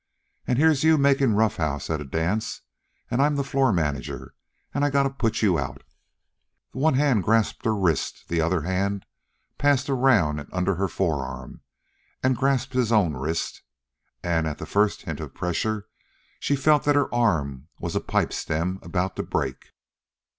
[0.47, 2.61] An' here's you makin' roughhouse at a dance,
[3.11, 4.33] an' I 'm the floor manager,
[4.73, 5.83] an' I gotta put you out."
[6.71, 9.05] One hand grasped her wrist, the other hand
[9.59, 11.61] passed around and under her forearm
[12.23, 13.61] and grasped his own wrist.
[14.23, 15.85] And at the first hint of pressure
[16.39, 19.67] she felt that her arm was a pipe stem about to break.